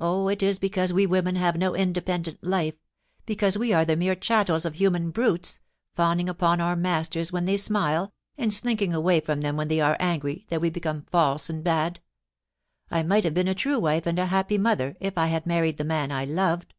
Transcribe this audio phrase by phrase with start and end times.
[0.00, 2.76] Oh, it is because we women have no independent life—
[3.26, 5.60] because we are the mere chattels of human brutes,
[5.92, 9.98] fawning upon our masters when they smile, and slinking away from them when they are
[10.00, 12.00] angry, that we become false and bad
[12.90, 15.76] I might have been a true wife and a happy mother if I had married
[15.76, 16.72] the man I loved.